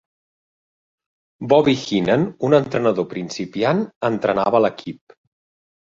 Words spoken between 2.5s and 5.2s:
entrenador principiant, entrenava l'equip.